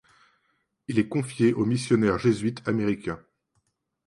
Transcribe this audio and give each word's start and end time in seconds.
Il 0.87 0.97
est 0.97 1.07
confié 1.07 1.53
aux 1.53 1.63
missionnaires 1.63 2.17
jésuites 2.17 2.67
américains. 2.67 3.19